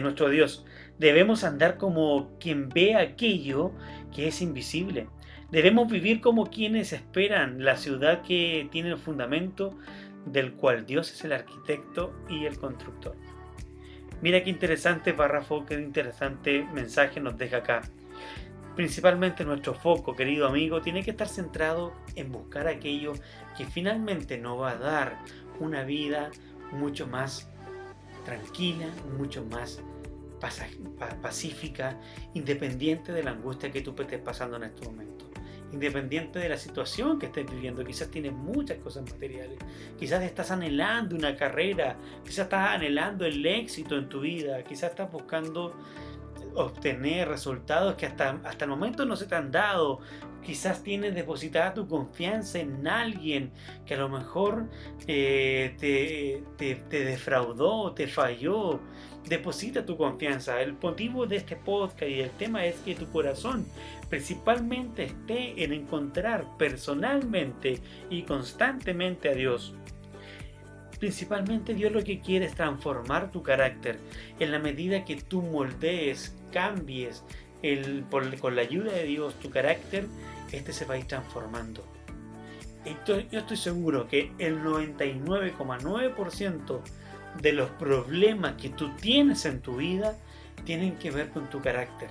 nuestro 0.00 0.30
Dios. 0.30 0.64
Debemos 0.98 1.44
andar 1.44 1.76
como 1.76 2.30
quien 2.40 2.70
ve 2.70 2.94
aquello 2.94 3.72
que 4.14 4.28
es 4.28 4.40
invisible. 4.40 5.08
Debemos 5.50 5.90
vivir 5.90 6.22
como 6.22 6.46
quienes 6.46 6.94
esperan 6.94 7.62
la 7.62 7.76
ciudad 7.76 8.22
que 8.22 8.68
tiene 8.72 8.90
el 8.90 8.98
fundamento 8.98 9.78
del 10.24 10.54
cual 10.54 10.86
Dios 10.86 11.12
es 11.12 11.22
el 11.24 11.32
arquitecto 11.32 12.14
y 12.28 12.46
el 12.46 12.58
constructor. 12.58 13.16
Mira 14.22 14.42
qué 14.42 14.50
interesante 14.50 15.12
párrafo, 15.12 15.66
qué 15.66 15.74
interesante 15.74 16.66
mensaje 16.72 17.20
nos 17.20 17.36
deja 17.36 17.58
acá. 17.58 17.82
Principalmente 18.78 19.44
nuestro 19.44 19.74
foco, 19.74 20.14
querido 20.14 20.46
amigo, 20.46 20.80
tiene 20.80 21.02
que 21.02 21.10
estar 21.10 21.26
centrado 21.26 21.92
en 22.14 22.30
buscar 22.30 22.68
aquello 22.68 23.12
que 23.58 23.66
finalmente 23.66 24.38
nos 24.38 24.60
va 24.60 24.70
a 24.70 24.76
dar 24.76 25.18
una 25.58 25.82
vida 25.82 26.30
mucho 26.70 27.08
más 27.08 27.48
tranquila, 28.24 28.86
mucho 29.18 29.44
más 29.44 29.82
pacífica, 31.20 31.98
independiente 32.34 33.12
de 33.12 33.24
la 33.24 33.32
angustia 33.32 33.72
que 33.72 33.80
tú 33.80 33.94
estés 33.98 34.20
pasando 34.20 34.56
en 34.58 34.64
este 34.64 34.86
momento 34.86 35.28
independiente 35.70 36.38
de 36.38 36.48
la 36.48 36.56
situación 36.56 37.18
que 37.18 37.26
estés 37.26 37.44
viviendo. 37.50 37.84
Quizás 37.84 38.08
tienes 38.10 38.32
muchas 38.32 38.78
cosas 38.78 39.02
materiales, 39.10 39.58
quizás 39.98 40.22
estás 40.22 40.50
anhelando 40.50 41.14
una 41.14 41.36
carrera, 41.36 41.94
quizás 42.24 42.44
estás 42.44 42.70
anhelando 42.70 43.26
el 43.26 43.44
éxito 43.44 43.98
en 43.98 44.08
tu 44.08 44.20
vida, 44.20 44.62
quizás 44.62 44.92
estás 44.92 45.12
buscando 45.12 45.74
obtener 46.54 47.28
resultados 47.28 47.94
que 47.96 48.06
hasta, 48.06 48.40
hasta 48.44 48.64
el 48.64 48.70
momento 48.70 49.04
no 49.04 49.16
se 49.16 49.26
te 49.26 49.34
han 49.34 49.50
dado. 49.50 50.00
Quizás 50.48 50.82
tienes 50.82 51.14
depositada 51.14 51.74
tu 51.74 51.86
confianza 51.86 52.58
en 52.58 52.88
alguien 52.88 53.50
que 53.84 53.92
a 53.92 53.98
lo 53.98 54.08
mejor 54.08 54.64
eh, 55.06 55.76
te, 55.78 56.42
te, 56.56 56.76
te 56.88 57.04
defraudó, 57.04 57.92
te 57.92 58.06
falló. 58.06 58.80
Deposita 59.26 59.84
tu 59.84 59.98
confianza. 59.98 60.62
El 60.62 60.72
motivo 60.80 61.26
de 61.26 61.36
este 61.36 61.54
podcast 61.54 62.10
y 62.10 62.20
el 62.20 62.30
tema 62.30 62.64
es 62.64 62.76
que 62.76 62.94
tu 62.94 63.06
corazón 63.10 63.66
principalmente 64.08 65.04
esté 65.04 65.62
en 65.62 65.74
encontrar 65.74 66.46
personalmente 66.56 67.80
y 68.08 68.22
constantemente 68.22 69.28
a 69.28 69.34
Dios. 69.34 69.74
Principalmente 70.98 71.74
Dios 71.74 71.92
lo 71.92 72.02
que 72.02 72.20
quiere 72.20 72.46
es 72.46 72.54
transformar 72.54 73.30
tu 73.30 73.42
carácter 73.42 73.98
en 74.40 74.50
la 74.50 74.58
medida 74.58 75.04
que 75.04 75.16
tú 75.16 75.42
moldees, 75.42 76.34
cambies 76.54 77.22
el, 77.62 78.04
con 78.10 78.56
la 78.56 78.62
ayuda 78.62 78.92
de 78.92 79.04
Dios 79.04 79.34
tu 79.40 79.50
carácter, 79.50 80.06
este 80.52 80.72
se 80.72 80.84
va 80.84 80.94
a 80.94 80.98
ir 80.98 81.06
transformando. 81.06 81.84
yo 83.06 83.22
estoy 83.30 83.56
seguro 83.56 84.08
que 84.08 84.32
el 84.38 84.60
99,9% 84.62 86.80
de 87.40 87.52
los 87.52 87.70
problemas 87.70 88.54
que 88.54 88.70
tú 88.70 88.94
tienes 88.96 89.44
en 89.44 89.60
tu 89.60 89.76
vida 89.76 90.16
tienen 90.64 90.96
que 90.96 91.10
ver 91.10 91.28
con 91.30 91.50
tu 91.50 91.60
carácter. 91.60 92.08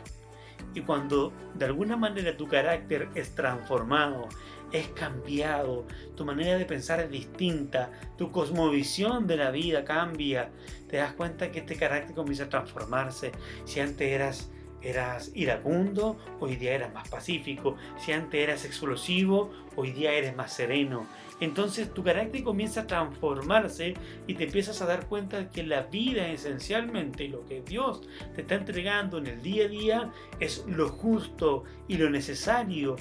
Y 0.74 0.82
cuando 0.82 1.32
de 1.56 1.66
alguna 1.66 1.98
manera 1.98 2.38
tu 2.38 2.48
carácter 2.48 3.10
es 3.16 3.34
transformado, 3.36 4.28
es 4.72 4.88
cambiado, 4.90 5.86
tu 6.16 6.26
manera 6.26 6.58
de 6.58 6.66
pensar 6.66 7.00
es 7.00 7.10
distinta, 7.10 7.92
tu 8.18 8.32
cosmovisión 8.32 9.28
de 9.28 9.38
la 9.38 9.52
vida 9.52 9.86
cambia, 9.86 10.50
te 10.90 10.98
das 10.98 11.14
cuenta 11.14 11.52
que 11.52 11.60
este 11.60 11.78
carácter 11.78 12.16
comienza 12.16 12.46
a 12.46 12.50
transformarse. 12.50 13.32
Si 13.66 13.80
antes 13.80 14.10
eras 14.10 14.50
eras 14.82 15.32
iracundo, 15.34 16.18
hoy 16.40 16.56
día 16.56 16.76
eras 16.76 16.94
más 16.94 17.10
pacífico. 17.10 17.76
Si 17.98 18.12
antes 18.12 18.42
eras 18.42 18.66
explosivo, 18.66 19.52
hoy 19.76 19.92
día 19.92 20.14
eres 20.14 20.36
más 20.36 20.54
sereno. 20.54 21.08
Entonces 21.40 21.94
tu 21.94 22.04
carácter 22.04 22.44
comienza 22.44 22.82
a 22.82 22.88
transformarse 22.88 23.94
y 24.26 24.34
te 24.34 24.46
empiezas 24.46 24.82
a 24.82 24.86
dar 24.86 25.08
cuenta 25.08 25.38
de 25.38 25.50
que 25.50 25.64
la 25.64 25.84
vida 25.84 26.28
esencialmente 26.28 27.28
lo 27.28 27.46
que 27.46 27.62
Dios 27.62 28.02
te 28.36 28.42
está 28.42 28.56
entregando 28.56 29.20
en 29.20 29.28
el 29.28 29.42
día 29.42 29.66
a 29.66 29.68
día 29.68 30.12
es 30.40 30.66
lo 30.68 30.90
justo 30.90 31.64
y 31.88 31.98
lo 31.98 32.10
necesario 32.10 32.96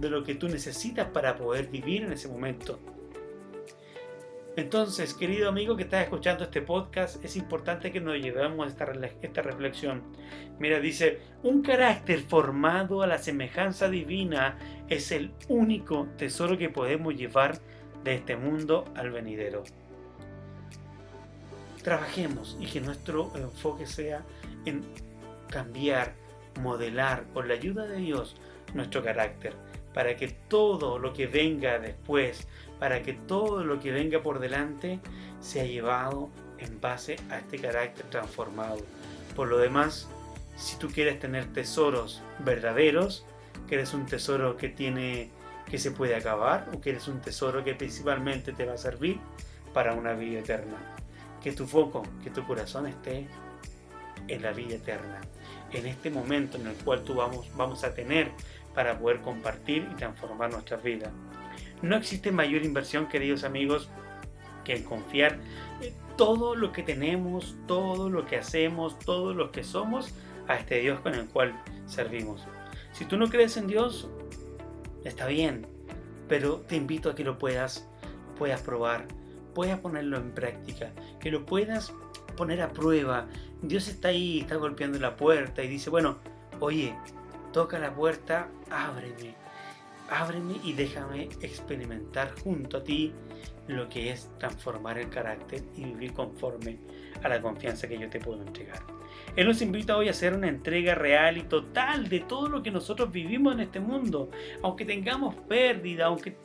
de 0.00 0.10
lo 0.10 0.22
que 0.22 0.36
tú 0.36 0.48
necesitas 0.48 1.08
para 1.08 1.36
poder 1.36 1.68
vivir 1.68 2.04
en 2.04 2.12
ese 2.12 2.28
momento. 2.28 2.78
Entonces, 4.54 5.14
querido 5.14 5.48
amigo 5.48 5.76
que 5.76 5.84
estás 5.84 6.04
escuchando 6.04 6.44
este 6.44 6.60
podcast, 6.60 7.24
es 7.24 7.36
importante 7.36 7.90
que 7.90 8.00
nos 8.02 8.16
llevemos 8.16 8.68
esta, 8.68 8.84
esta 9.22 9.40
reflexión. 9.40 10.02
Mira, 10.58 10.78
dice, 10.78 11.20
un 11.42 11.62
carácter 11.62 12.20
formado 12.20 13.00
a 13.00 13.06
la 13.06 13.16
semejanza 13.16 13.88
divina 13.88 14.58
es 14.90 15.10
el 15.10 15.32
único 15.48 16.06
tesoro 16.18 16.58
que 16.58 16.68
podemos 16.68 17.14
llevar 17.14 17.58
de 18.04 18.14
este 18.14 18.36
mundo 18.36 18.84
al 18.94 19.10
venidero. 19.10 19.62
trabajemos 21.82 22.56
y 22.60 22.66
que 22.66 22.80
nuestro 22.80 23.32
enfoque 23.34 23.86
sea 23.86 24.22
en 24.66 24.84
cambiar, 25.48 26.12
modelar 26.60 27.24
con 27.32 27.48
la 27.48 27.54
ayuda 27.54 27.86
de 27.86 27.96
Dios 27.96 28.36
nuestro 28.74 29.02
carácter, 29.02 29.54
para 29.94 30.16
que 30.16 30.28
todo 30.28 30.98
lo 30.98 31.12
que 31.12 31.26
venga 31.26 31.78
después, 31.78 32.46
para 32.78 33.02
que 33.02 33.12
todo 33.12 33.64
lo 33.64 33.80
que 33.80 33.92
venga 33.92 34.22
por 34.22 34.38
delante 34.38 35.00
sea 35.40 35.64
llevado 35.64 36.30
en 36.58 36.80
base 36.80 37.16
a 37.30 37.38
este 37.38 37.58
carácter 37.58 38.06
transformado. 38.06 38.78
Por 39.36 39.48
lo 39.48 39.58
demás, 39.58 40.08
si 40.56 40.76
tú 40.76 40.88
quieres 40.88 41.18
tener 41.18 41.52
tesoros 41.52 42.22
verdaderos, 42.44 43.24
quieres 43.68 43.94
un 43.94 44.06
tesoro 44.06 44.56
que 44.56 44.68
tiene 44.68 45.30
que 45.70 45.78
se 45.78 45.90
puede 45.90 46.14
acabar 46.14 46.68
o 46.74 46.80
quieres 46.80 47.08
un 47.08 47.20
tesoro 47.20 47.64
que 47.64 47.74
principalmente 47.74 48.52
te 48.52 48.66
va 48.66 48.74
a 48.74 48.78
servir 48.78 49.18
para 49.72 49.94
una 49.94 50.12
vida 50.12 50.40
eterna. 50.40 50.76
Que 51.42 51.52
tu 51.52 51.66
foco, 51.66 52.02
que 52.22 52.30
tu 52.30 52.46
corazón 52.46 52.86
esté 52.86 53.26
en 54.28 54.42
la 54.42 54.52
vida 54.52 54.74
eterna, 54.74 55.20
en 55.72 55.86
este 55.86 56.10
momento 56.10 56.58
en 56.58 56.66
el 56.66 56.74
cual 56.74 57.02
tú 57.02 57.14
vamos, 57.14 57.48
vamos 57.56 57.82
a 57.84 57.94
tener 57.94 58.30
para 58.74 58.98
poder 58.98 59.20
compartir 59.20 59.88
y 59.90 59.94
transformar 59.96 60.50
nuestras 60.50 60.82
vidas. 60.82 61.10
No 61.82 61.96
existe 61.96 62.32
mayor 62.32 62.64
inversión, 62.64 63.08
queridos 63.08 63.44
amigos, 63.44 63.88
que 64.64 64.76
en 64.76 64.84
confiar 64.84 65.38
todo 66.16 66.54
lo 66.54 66.72
que 66.72 66.82
tenemos, 66.82 67.56
todo 67.66 68.08
lo 68.08 68.26
que 68.26 68.36
hacemos, 68.36 68.98
todo 69.00 69.34
lo 69.34 69.50
que 69.50 69.64
somos 69.64 70.14
a 70.48 70.56
este 70.56 70.80
Dios 70.80 71.00
con 71.00 71.14
el 71.14 71.26
cual 71.26 71.54
servimos. 71.86 72.46
Si 72.92 73.04
tú 73.04 73.16
no 73.16 73.28
crees 73.28 73.56
en 73.56 73.66
Dios, 73.66 74.08
está 75.04 75.26
bien, 75.26 75.66
pero 76.28 76.56
te 76.60 76.76
invito 76.76 77.10
a 77.10 77.14
que 77.14 77.24
lo 77.24 77.38
puedas, 77.38 77.88
puedas 78.38 78.60
probar, 78.62 79.06
puedas 79.54 79.80
ponerlo 79.80 80.16
en 80.18 80.32
práctica, 80.32 80.92
que 81.20 81.30
lo 81.30 81.44
puedas 81.44 81.92
poner 82.36 82.62
a 82.62 82.72
prueba. 82.72 83.26
Dios 83.62 83.88
está 83.88 84.08
ahí, 84.08 84.40
está 84.40 84.56
golpeando 84.56 84.98
la 84.98 85.16
puerta 85.16 85.62
y 85.62 85.68
dice, 85.68 85.90
bueno, 85.90 86.18
oye, 86.60 86.94
toca 87.52 87.78
la 87.78 87.94
puerta, 87.94 88.48
ábreme, 88.70 89.34
ábreme 90.10 90.54
y 90.64 90.72
déjame 90.72 91.28
experimentar 91.40 92.32
junto 92.42 92.78
a 92.78 92.84
ti 92.84 93.12
lo 93.68 93.88
que 93.88 94.10
es 94.10 94.30
transformar 94.38 94.98
el 94.98 95.08
carácter 95.08 95.62
y 95.76 95.84
vivir 95.84 96.12
conforme 96.12 96.78
a 97.22 97.28
la 97.28 97.40
confianza 97.40 97.88
que 97.88 97.98
yo 97.98 98.08
te 98.10 98.20
puedo 98.20 98.42
entregar. 98.42 98.82
Él 99.36 99.46
nos 99.46 99.62
invita 99.62 99.96
hoy 99.96 100.08
a 100.08 100.10
hacer 100.10 100.34
una 100.34 100.48
entrega 100.48 100.94
real 100.94 101.38
y 101.38 101.42
total 101.42 102.08
de 102.08 102.20
todo 102.20 102.48
lo 102.48 102.62
que 102.62 102.70
nosotros 102.70 103.10
vivimos 103.10 103.54
en 103.54 103.60
este 103.60 103.80
mundo. 103.80 104.30
Aunque 104.62 104.84
tengamos 104.84 105.34
pérdida, 105.34 106.06
aunque 106.06 106.36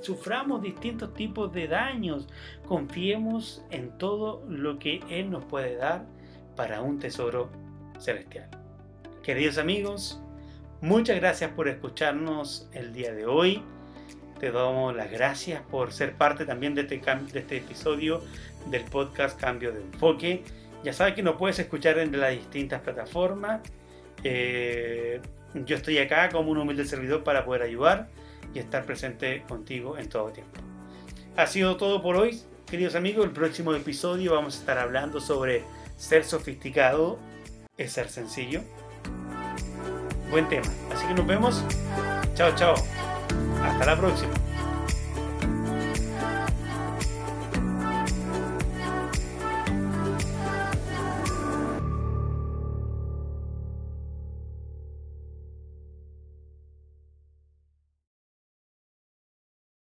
suframos 0.00 0.62
distintos 0.62 1.12
tipos 1.14 1.52
de 1.52 1.68
daños, 1.68 2.28
confiemos 2.66 3.64
en 3.70 3.96
todo 3.98 4.44
lo 4.48 4.78
que 4.78 5.00
Él 5.10 5.30
nos 5.30 5.44
puede 5.44 5.76
dar 5.76 6.06
para 6.56 6.80
un 6.80 6.98
tesoro 6.98 7.50
celestial. 7.98 8.48
Queridos 9.22 9.58
amigos, 9.58 10.20
muchas 10.82 11.16
gracias 11.16 11.50
por 11.52 11.68
escucharnos 11.68 12.68
el 12.72 12.92
día 12.92 13.12
de 13.14 13.24
hoy. 13.24 13.62
Te 14.38 14.50
damos 14.50 14.94
las 14.94 15.10
gracias 15.10 15.62
por 15.62 15.92
ser 15.92 16.14
parte 16.14 16.44
también 16.44 16.74
de 16.74 16.82
este, 16.82 16.98
de 16.98 17.38
este 17.38 17.56
episodio 17.58 18.20
del 18.66 18.82
podcast 18.84 19.40
Cambio 19.40 19.72
de 19.72 19.80
Enfoque. 19.80 20.42
Ya 20.84 20.92
sabes 20.92 21.14
que 21.14 21.22
nos 21.22 21.36
puedes 21.36 21.58
escuchar 21.60 21.98
en 21.98 22.20
las 22.20 22.32
distintas 22.32 22.82
plataformas. 22.82 23.60
Eh, 24.24 25.20
yo 25.54 25.76
estoy 25.76 25.98
acá 25.98 26.28
como 26.28 26.50
un 26.50 26.58
humilde 26.58 26.84
servidor 26.84 27.22
para 27.22 27.44
poder 27.44 27.62
ayudar 27.62 28.08
y 28.52 28.58
estar 28.58 28.84
presente 28.84 29.42
contigo 29.48 29.96
en 29.96 30.08
todo 30.08 30.30
tiempo. 30.30 30.60
Ha 31.36 31.46
sido 31.46 31.76
todo 31.76 32.02
por 32.02 32.16
hoy, 32.16 32.40
queridos 32.66 32.96
amigos. 32.96 33.24
El 33.24 33.30
próximo 33.30 33.72
episodio 33.74 34.32
vamos 34.32 34.56
a 34.56 34.60
estar 34.60 34.78
hablando 34.78 35.20
sobre 35.20 35.62
ser 35.96 36.24
sofisticado 36.24 37.18
es 37.78 37.92
ser 37.92 38.08
sencillo. 38.08 38.60
Buen 40.32 40.48
tema. 40.48 40.64
Así 40.90 41.06
que 41.06 41.12
nos 41.12 41.26
vemos. 41.26 41.62
Chao, 42.34 42.52
chao. 42.56 42.74
Hasta 43.62 43.84
la 43.84 43.98
próxima. 43.98 44.41